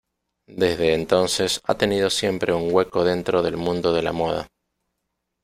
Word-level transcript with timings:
Desde 0.47 0.95
entonces 0.95 1.61
ha 1.63 1.75
tenido 1.75 2.09
siempre 2.09 2.53
un 2.53 2.73
hueco 2.73 3.03
dentro 3.03 3.43
del 3.43 3.55
mundo 3.55 3.93
de 3.93 4.01
la 4.01 4.11
moda. 4.11 4.47